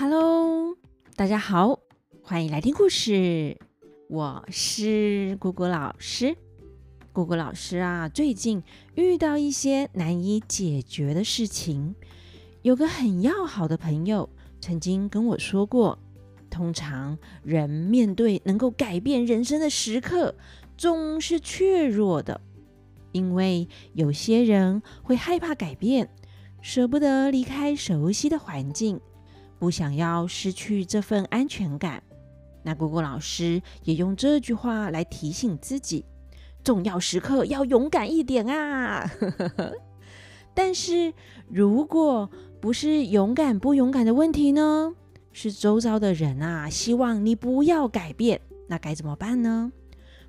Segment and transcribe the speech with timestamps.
[0.00, 0.76] Hello，
[1.16, 1.80] 大家好，
[2.22, 3.58] 欢迎来听故事。
[4.08, 6.36] 我是姑姑老师。
[7.12, 8.62] 姑姑老师啊，最近
[8.94, 11.96] 遇到一些难以解决的事情。
[12.62, 14.30] 有个很要好的朋友
[14.60, 15.98] 曾经跟我说过，
[16.48, 20.36] 通常人面对能够改变人生的时刻，
[20.76, 22.40] 总是怯弱的，
[23.10, 26.08] 因为有些人会害怕改变，
[26.62, 29.00] 舍不得离开熟悉的环境。
[29.58, 32.02] 不想要失去这份安全感，
[32.62, 36.04] 那姑姑老师也用这句话来提醒自己：
[36.62, 39.10] 重要时刻要勇敢一点啊！
[40.54, 41.12] 但是，
[41.48, 42.30] 如果
[42.60, 44.94] 不是勇敢不勇敢的问题呢？
[45.32, 49.72] 是周遭的人啊，希望你不要改变，那该怎么办呢？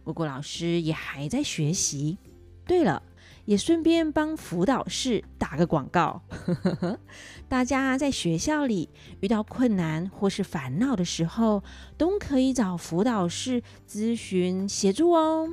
[0.04, 2.18] 姑姑老师也还在学习。
[2.66, 3.02] 对了。
[3.50, 6.22] 也顺便帮辅导室打个广告，
[7.50, 8.88] 大家在学校里
[9.22, 11.64] 遇到困难或是烦恼的时候，
[11.98, 15.50] 都可以找辅导室咨询协助哦。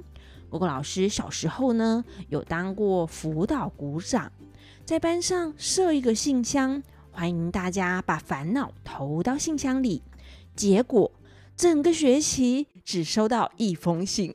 [0.51, 4.31] 姑姑老师小时候呢，有当过辅导股长，
[4.85, 10.03] 在班上设一个信箱，欢迎大家把烦恼投到信箱里。
[10.55, 11.11] 结果
[11.57, 14.35] 整个学期只收到一封信。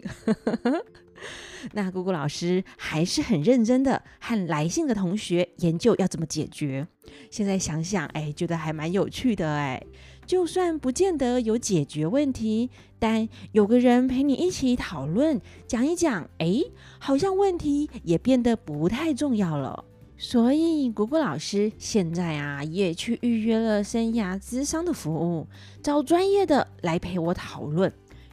[1.74, 6.88] 那姑姑老师还是很认真的和来信的同学研究要怎么解决。
[7.30, 9.82] 现在想想，哎，觉得还蛮有趣的哎。
[10.26, 16.62] 就算不见得有解决问题，但有个人陪你一起讨论，讲一讲，哎，
[17.00, 19.84] 好像问题也变得不太重要了。
[20.18, 25.48] 所以姑姑老师现在啊，也去预约了生涯咨商的服务，
[25.82, 27.92] 找专业的来陪我讨论。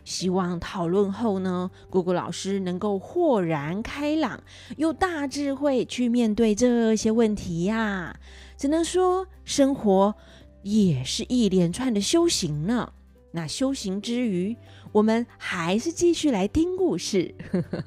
[0.09, 4.43] 希望讨论后呢，姑姑老师能够豁然开朗，
[4.79, 8.19] 有大智慧去面对这些问题呀。
[8.57, 10.15] 只能说，生活
[10.63, 12.91] 也是一连串的修行呢。
[13.33, 14.57] 那修行之余，
[14.93, 17.35] 我们还是继续来听故事。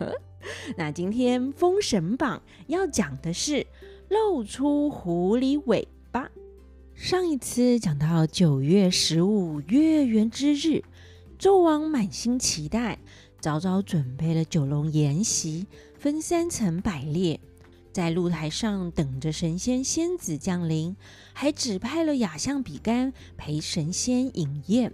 [0.78, 2.38] 那今天《封神榜》
[2.68, 3.66] 要讲的是
[4.10, 6.30] 露出狐狸尾巴。
[6.94, 10.84] 上一次讲到九月十五月圆之日。
[11.42, 13.00] 纣王满心期待，
[13.40, 15.66] 早早准备了九龙筵席，
[15.98, 17.40] 分三层摆列，
[17.92, 20.96] 在露台上等着神仙仙子降临，
[21.34, 24.94] 还指派了雅象比干陪神仙饮宴。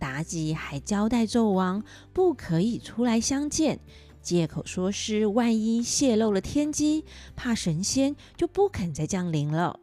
[0.00, 3.78] 妲己还交代纣王不可以出来相见，
[4.20, 7.04] 借口说是万一泄露了天机，
[7.36, 9.78] 怕神仙就不肯再降临了。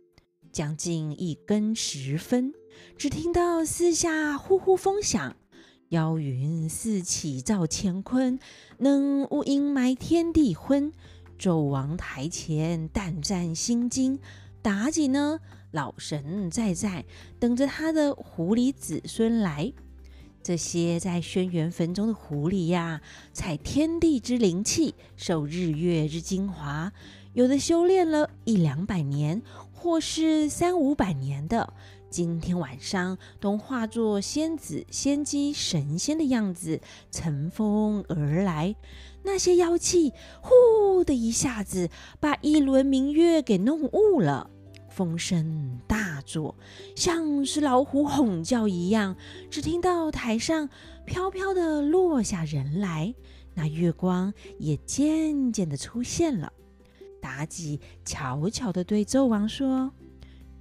[0.52, 2.54] 将近一更时分，
[2.98, 5.38] 只听到四下呼呼风响。
[5.92, 8.40] 妖云四起照乾坤，
[8.78, 10.94] 能无阴霾天地昏。
[11.38, 14.18] 纣王台前胆战心惊，
[14.64, 15.42] 妲己呢，
[15.72, 17.04] 老神在在，
[17.40, 19.74] 等着他的狐狸子孙来。
[20.42, 23.02] 这些在轩辕坟中的狐狸呀，
[23.34, 26.94] 采天地之灵气，受日月之精华，
[27.34, 29.42] 有的修炼了一两百年，
[29.74, 31.74] 或是三五百年的。
[32.12, 38.76] 今天晚上都化作仙子、仙姬、神仙的样子，乘风而来。
[39.24, 40.12] 那些妖气，
[40.42, 41.90] 呼的一下子
[42.20, 44.50] 把一轮明月给弄雾了。
[44.90, 46.54] 风声大作，
[46.98, 49.16] 像是老虎吼叫一样。
[49.50, 50.68] 只听到台上
[51.06, 53.16] 飘飘的落下人来，
[53.54, 56.52] 那月光也渐渐的出现了。
[57.22, 59.94] 妲己悄悄地对纣王说：“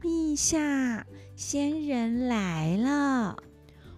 [0.01, 1.07] 陛下。”
[1.37, 3.35] 仙人来了，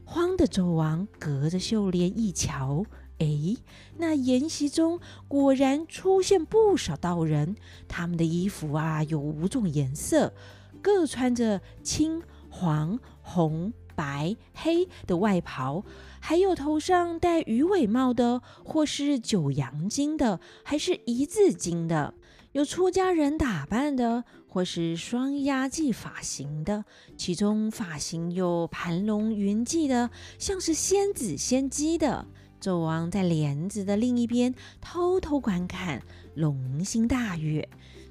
[0.05, 2.85] 慌的纣王隔着袖帘一瞧，
[3.19, 3.57] 哎，
[3.97, 7.57] 那筵席中果然出现不少道人，
[7.89, 10.33] 他们的衣服啊有五种颜色，
[10.81, 15.85] 各穿着青、黄、红、白、黑的外袍，
[16.21, 22.15] 还有头上戴鱼尾帽的，或是九阳金的，还是一字金的。
[22.53, 26.85] 有出家人打扮的，或是双鸭髻发型的，
[27.17, 32.27] 其中发型有盘龙云髻的，像是仙子仙姬的。
[32.61, 36.03] 纣王在帘子的另一边偷偷观看，
[36.35, 37.67] 龙心大悦。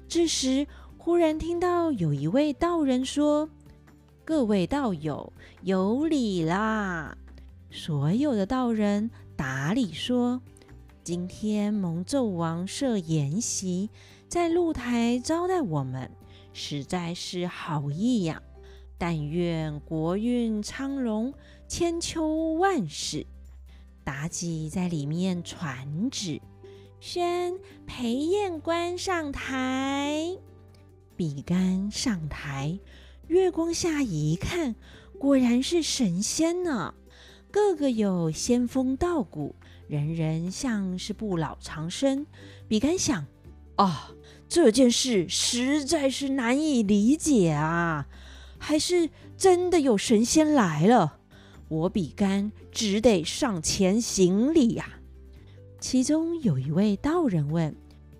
[0.08, 0.66] 这时，
[0.98, 3.48] 忽然听到有一位道人说
[4.26, 5.32] ：“各位道友，
[5.62, 7.16] 有礼啦！”
[7.70, 10.42] 所有的道人答礼说
[11.04, 13.88] ：“今天蒙纣王设筵席。”
[14.32, 16.10] 在露台招待我们，
[16.54, 18.42] 实在是好意呀！
[18.96, 21.34] 但愿国运昌荣，
[21.68, 23.26] 千秋万世。
[24.06, 26.40] 妲己在里面传旨，
[26.98, 30.38] 宣裴宴官上台。
[31.14, 32.78] 比干上台，
[33.26, 34.74] 月光下一看，
[35.18, 36.94] 果然是神仙呢，
[37.50, 39.54] 个个有仙风道骨，
[39.88, 42.26] 人人像是不老长生。
[42.66, 43.26] 比干想：
[43.76, 44.10] 啊，
[44.52, 48.06] 这件事实在是难以理解啊，
[48.58, 51.20] 还是真的有神仙来了？
[51.68, 55.00] 我比干只得上前行礼呀。
[55.80, 57.74] 其中有一位道人问：“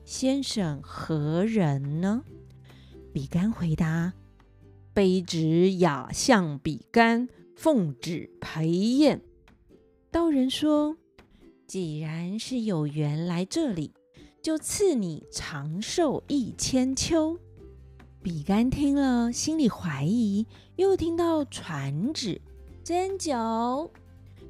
[0.07, 2.25] 先生何人呢？”
[3.13, 4.15] 比干回答
[4.97, 9.21] ：“卑职雅相比干，奉旨陪宴。”
[10.11, 10.97] 道人说
[11.69, 13.93] ：“既然是有缘来这里，
[14.43, 17.39] 就赐你长寿一千秋。”
[18.21, 20.47] 比干听了，心里怀疑，
[20.77, 22.41] 又听到传旨。
[22.85, 23.91] 斟酒，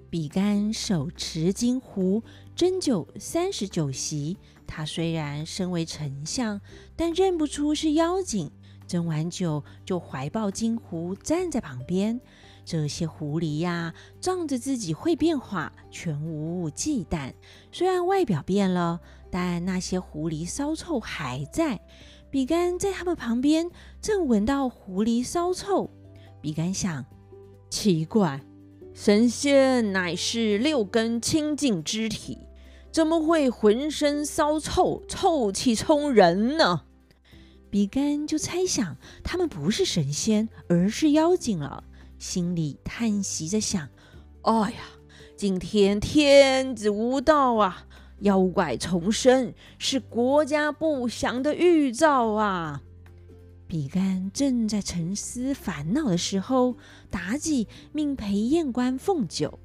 [0.08, 2.22] 比干手持金壶，
[2.56, 4.38] 斟酒三十九席。
[4.66, 6.58] 他虽然身为丞相，
[6.96, 8.50] 但认不出是妖精。
[8.88, 12.18] 斟完酒，就怀抱金壶站在旁边。
[12.64, 17.32] 这些狐狸呀，仗着自己会变化，全无忌惮。
[17.70, 19.00] 虽然外表变了，
[19.30, 21.80] 但那些狐狸骚臭还在。
[22.30, 23.70] 比干在他们旁边，
[24.00, 25.90] 正闻到狐狸骚臭。
[26.40, 27.04] 比干想。
[27.68, 28.40] 奇怪，
[28.94, 32.38] 神仙乃是六根清净之体，
[32.90, 36.82] 怎么会浑身骚臭，臭气冲人呢？
[37.70, 41.84] 比干就猜想他们不是神仙，而是妖精了，
[42.22, 43.88] 心里叹息着想
[44.42, 44.78] ：“哎呀，
[45.36, 47.88] 今天天子无道啊，
[48.20, 52.80] 妖怪重生是国家不祥的预兆啊！”
[53.66, 56.76] 比干正在沉思烦恼的时候，
[57.10, 59.58] 妲己命陪宴官奉酒。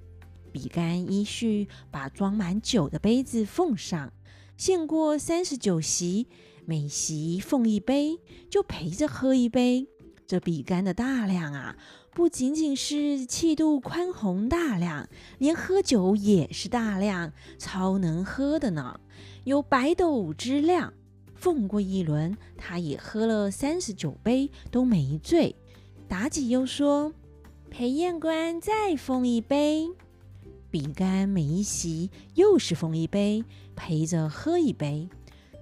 [0.51, 4.11] 比干依序把装满酒的杯子奉上，
[4.57, 6.25] 献过三十九席，
[6.65, 8.17] 每席奉一杯，
[8.49, 9.87] 就陪着喝一杯。
[10.27, 11.77] 这比干的大量啊，
[12.11, 15.07] 不仅仅是气度宽宏大量，
[15.37, 18.99] 连喝酒也是大量，超能喝的呢，
[19.45, 20.93] 有百斗之量。
[21.33, 25.55] 奉过一轮，他也喝了三十九杯，都没醉。
[26.09, 27.13] 妲己又说
[27.71, 29.87] ：“陪宴官再奉一杯。”
[30.69, 33.45] 比干每一席又是奉一杯，
[33.77, 35.07] 陪着喝一杯。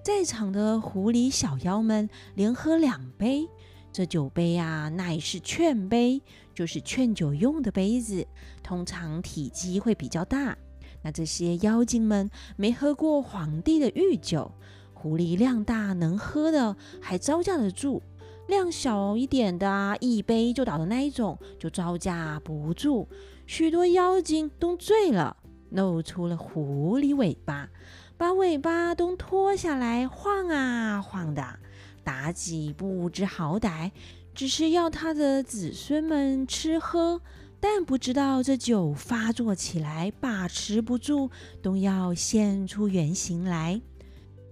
[0.04, 3.48] 在场的狐狸小妖们连喝两杯。
[3.96, 6.22] 这酒杯啊，乃是劝杯，
[6.54, 8.28] 就是劝酒用的杯子，
[8.62, 10.58] 通常体积会比较大。
[11.02, 14.52] 那这些妖精们没喝过皇帝的御酒。
[14.94, 18.02] 狐狸量大能喝的还招架得住，
[18.50, 23.08] 量小一点的啊，一杯就倒的那一种就招架不住。
[23.48, 25.38] 许多妖精都醉了，
[25.70, 27.70] 露出了狐狸尾巴，
[28.18, 31.60] 把尾巴都脱下来晃啊晃的。
[32.06, 33.92] 妲己不知好歹，
[34.34, 37.20] 只是要她的子孙们吃喝，
[37.60, 41.32] 但不知道这酒发作起来把持不住，
[41.62, 43.82] 都要现出原形来。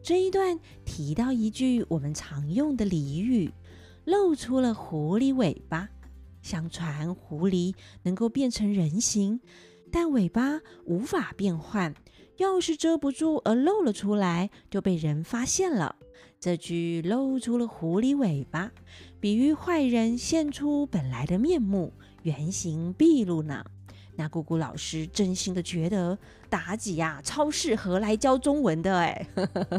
[0.02, 3.54] 这一段提到一句我们常用的俚语，
[4.04, 5.88] 露出了狐狸尾巴。
[6.42, 9.40] 相传狐狸能够变成人形，
[9.90, 11.96] 但尾巴无法变换。
[12.38, 15.96] 要是遮不住而露了出来，就被人发现了。
[16.44, 18.70] 这句露出了狐狸尾巴，
[19.22, 23.64] 比喻坏人现出本来的面目，原形毕露呢。
[24.18, 26.20] 那姑姑老师真心的觉得
[26.52, 29.26] 妲己呀、超适合来教中文的哎，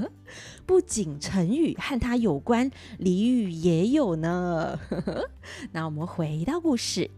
[0.65, 4.81] 不仅成语和它有关，俚语也有呢。
[5.71, 7.11] 那我们回到故事，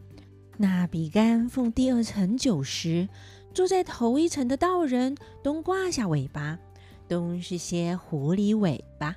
[0.57, 3.09] 那比干奉第二层酒时，
[3.55, 6.59] 坐在头一层的道人东挂下尾巴，
[7.07, 9.15] 东是些狐狸尾巴。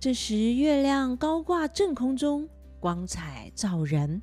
[0.00, 2.48] 这时月亮高挂正空中，
[2.78, 4.20] 光彩照人。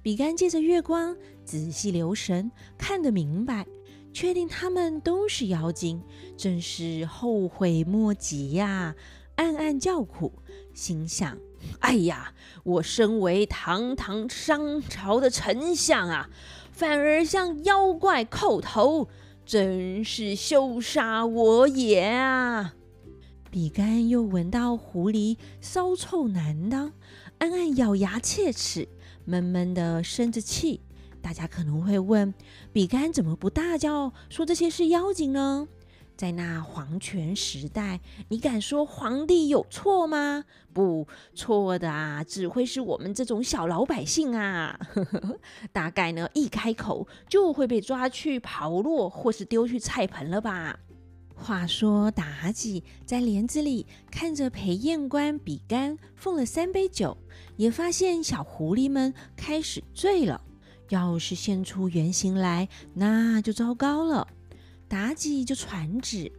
[0.00, 3.66] 比干借着月光仔细留神，看得明白，
[4.12, 6.02] 确定他们都是妖精，
[6.36, 8.94] 真是后悔莫及呀！
[9.36, 10.32] 暗暗叫苦，
[10.72, 11.36] 心想：
[11.80, 16.30] 哎呀，我身为堂堂商朝的丞相啊，
[16.70, 19.08] 反而向妖怪叩头，
[19.44, 22.74] 真是羞杀我也啊！
[23.54, 26.92] 比干又闻到狐狸骚臭难当，
[27.38, 28.88] 暗暗咬牙切齿。
[29.24, 30.80] 闷闷的生着气，
[31.22, 32.34] 大家可能会问：
[32.72, 35.68] 比干怎么不大叫说这些是妖精呢？
[36.16, 40.46] 在那皇权时代，你敢说皇帝有错吗？
[40.72, 41.06] 不，
[41.36, 44.76] 错的啊，只会是我们这种小老百姓啊。
[45.70, 50.80] 大概呢，一开口就会被抓去炮烙，或是丢去菜盆了吧。
[51.34, 57.16] 话说妲己在帘子里看着陪宴官比干奉了三杯酒，
[57.56, 60.40] 也发现小狐狸们开始醉了，
[60.88, 64.26] 要是现出原形来，那就糟糕了。
[64.88, 66.30] 妲己就传旨，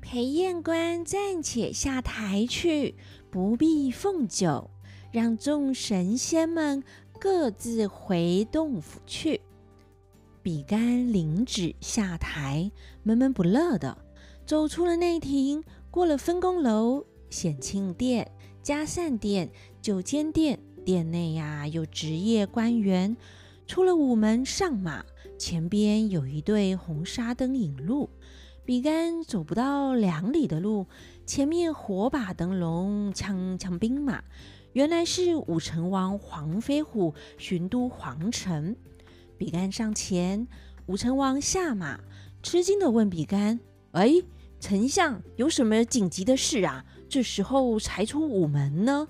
[0.00, 2.96] 陪宴官暂且下台去，
[3.30, 4.68] 不必奉酒，
[5.12, 6.82] 让众神仙们
[7.20, 9.40] 各自回洞府去。
[10.42, 12.72] 比干领旨下台，
[13.04, 13.96] 闷闷不乐的
[14.52, 18.30] 走出了内庭，过了分工楼、显庆殿、
[18.62, 23.16] 嘉善殿、九间殿，殿内呀有值夜官员。
[23.66, 25.02] 出了午门上马，
[25.38, 28.10] 前边有一对红纱灯引路。
[28.62, 30.86] 比干走不到两里的路，
[31.24, 34.22] 前面火把灯笼，枪枪兵马，
[34.74, 38.76] 原来是武成王黄飞虎巡都皇城。
[39.38, 40.46] 比干上前，
[40.84, 41.98] 武成王下马，
[42.42, 43.58] 吃惊地问比干
[43.92, 44.22] ：“哎，
[44.62, 46.84] 丞相有什么紧急的事啊？
[47.08, 49.08] 这时候才出午门呢？”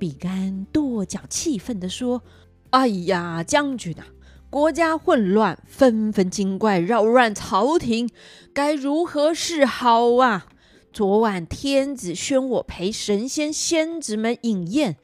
[0.00, 2.22] 比干跺脚气愤地说。
[2.70, 4.06] 哎呀，将军啊，
[4.48, 8.08] 国家混乱，纷纷精怪扰乱朝廷，
[8.54, 10.46] 该如何是好啊？
[10.92, 14.98] 昨晚天子宣我陪神仙仙子们饮宴，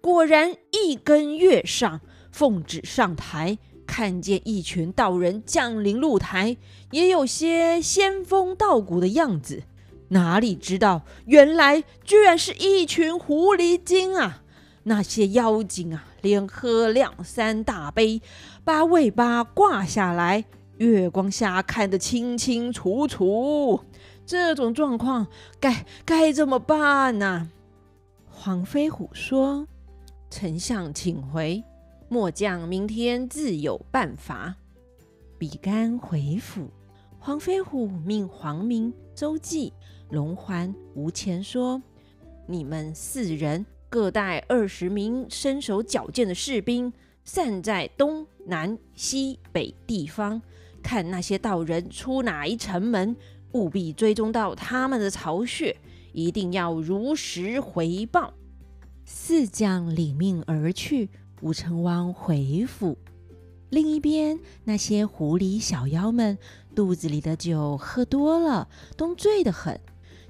[0.00, 6.58] 果然一更月上，奉旨上台，看见一群道人降临露台，
[6.90, 9.62] 也有些仙风道骨的样子，
[10.10, 14.42] 哪里知道原来居然是一群狐狸精啊！
[14.84, 18.20] 那些妖精啊，连喝两三大杯，
[18.62, 20.44] 把尾巴挂下来，
[20.76, 23.80] 月光下看得清清楚楚。
[24.26, 25.26] 这种状况
[25.58, 27.50] 该该怎么办呢、
[28.30, 29.66] 黄飞虎说
[30.30, 31.64] ：“丞相请回，
[32.08, 34.54] 末将明天自有办法。”
[35.38, 36.68] 比干回府，
[37.18, 39.72] 黄飞虎命黄明、周济、
[40.10, 41.82] 龙环、吴乾说
[42.46, 46.92] ：“你们四人。”各带二十名身手矫健的士兵，
[47.24, 50.42] 散在东南西北地方，
[50.82, 53.16] 看那些道人出哪一城门，
[53.52, 55.74] 务必追踪到他们的巢穴，
[56.12, 58.34] 一定要如实回报。
[59.06, 61.08] 四将领命而去。
[61.40, 62.98] 武成王回府，
[63.70, 66.36] 另一边，那些狐狸小妖们
[66.74, 69.80] 肚子里的酒喝多了，都醉得很。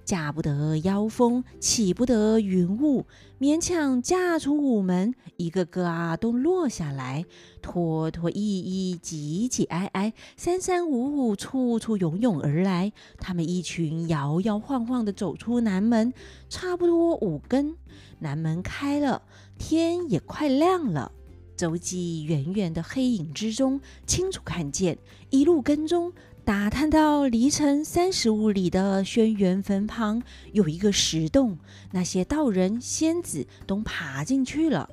[0.04, 3.04] 驾不得妖风，起不得云雾，
[3.38, 7.26] 勉强驾出午门，一个个啊都落下来，
[7.60, 12.90] 拖拖曳曳，挤挤挨挨，三三五五，处处涌涌而来。
[13.18, 16.14] 他们一群摇摇晃晃地走出南门，
[16.48, 17.76] 差不多五更，
[18.20, 19.20] 南门开了，
[19.58, 21.12] 天也快亮了。
[21.56, 24.96] 周记远远的黑影之中，清楚看见，
[25.30, 26.12] 一路跟踪。
[26.44, 30.22] 打探到离城三十五里的轩辕坟旁
[30.52, 31.58] 有一个石洞，
[31.92, 34.88] 那些道人仙子都爬进去了。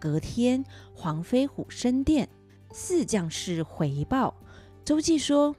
[0.00, 2.28] 隔天，黄飞虎升殿，
[2.72, 4.34] 四将士回报，
[4.84, 5.54] 周记说：“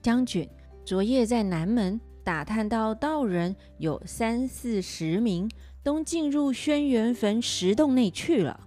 [0.00, 0.48] 将军，
[0.84, 5.50] 昨夜在南门打探到道人有三四十名，
[5.86, 8.58] 都进入轩辕坟石洞内去了。”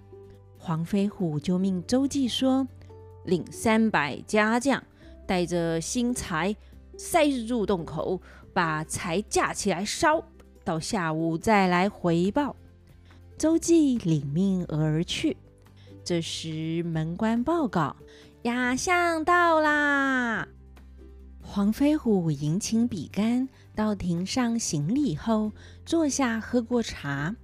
[0.57, 2.65] 黄飞虎就命周记说
[3.27, 4.81] ：“领三百家将。”
[5.27, 6.55] 带着新柴
[6.97, 8.21] 塞入洞口，
[8.53, 10.23] 把柴架起来烧，
[10.63, 12.55] 到下午再来回报。
[13.37, 15.35] 周记领命而去。
[16.05, 17.97] 这时门官报告：
[18.43, 19.98] 亚相到啦！
[21.51, 25.51] 黄飞虎迎请比干到庭上行礼后，
[25.83, 27.35] 坐下喝过茶，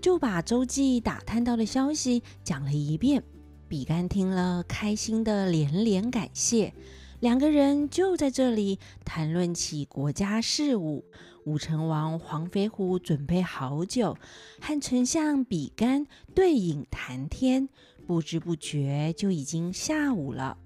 [0.00, 3.22] 就把周济打探到的消息讲了一遍。
[3.68, 6.74] 比干听了，开心的连连感谢。
[7.20, 11.04] 两个人就在这里谈论起国家事务。
[11.44, 14.16] 武成王黄飞虎准备好酒，
[14.60, 16.04] 和丞相比干
[16.34, 17.68] 对饮谈天，
[18.08, 20.58] 不知不觉就已经下午了。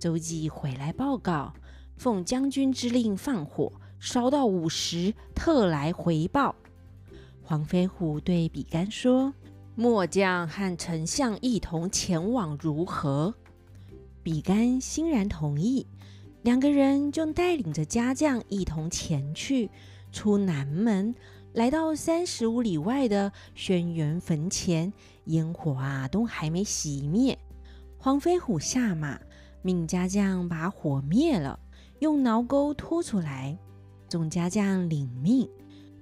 [0.00, 1.54] 周济回来报告，
[2.00, 6.56] 奉将军之令放火，烧到午时，特来回报。
[7.42, 9.34] 黄飞虎对比干说
[9.76, 13.34] ：“末将和丞相一同前往，如何？”
[14.24, 15.86] 比干欣然同意。
[16.40, 19.70] 两个人就带领着家将一同前去，
[20.10, 21.14] 出南门，
[21.52, 24.90] 来到三十五里外的轩辕坟前，
[25.26, 27.38] 烟火啊都还没熄灭。
[27.98, 29.20] 黄飞虎下马，
[29.60, 31.60] 命家将把火灭了，
[32.00, 33.56] 用挠钩拖出来。
[34.08, 35.48] 众家将领命，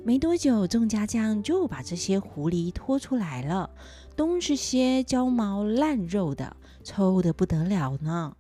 [0.03, 3.69] 没多久，众家将就把这些狐狸拖出来了，
[4.17, 8.35] 都是些焦毛烂肉的，臭得不得了呢。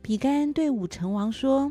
[0.00, 1.70] 比干对武成王说：“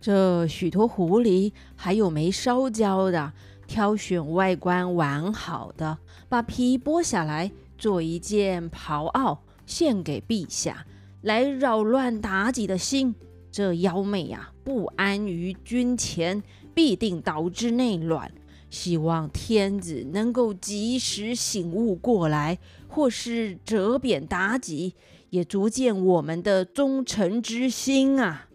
[0.00, 3.32] 这许多狐狸，还有没烧焦的，
[3.68, 5.98] 挑选外观完好的，
[6.28, 10.84] 把皮剥下来，做一件袍袄，献给陛下。
[11.20, 13.14] 来扰乱妲己的心。
[13.52, 16.42] 这妖媚呀，不安于君前，
[16.74, 18.32] 必定导致内乱。
[18.70, 24.94] 希望天子能够及时醒悟过来，或是折贬妲己，
[25.28, 28.48] 也足见我们的忠诚之心啊！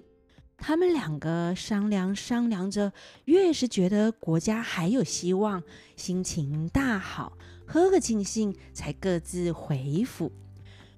[0.57, 2.91] 他们两个商量商量着，
[3.25, 5.61] 越是觉得国家还有希望，
[5.95, 7.37] 心情大好，
[7.67, 10.31] 喝个尽兴，才各自回府。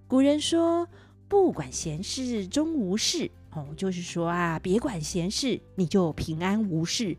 [0.08, 0.88] 古人说
[1.28, 7.18] ：“不管闲事，终无事。”哦，就是说啊，别管闲事，你就平安无事。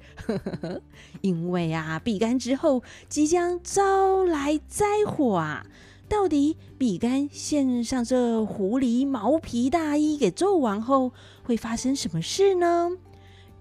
[1.22, 5.66] 因为啊，比干之后即将招来灾祸啊！
[6.08, 11.12] 到底比干献上这狐狸毛皮大衣给纣王后，
[11.44, 12.90] 会发生什么事呢？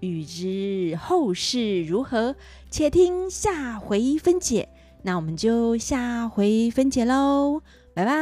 [0.00, 2.34] 欲知后事如何，
[2.70, 4.68] 且听下回分解。
[5.02, 7.62] 那我们就下回分解喽，
[7.94, 8.20] 拜拜。